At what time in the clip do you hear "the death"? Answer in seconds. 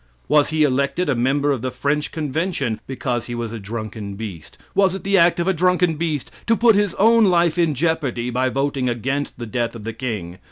9.37-9.75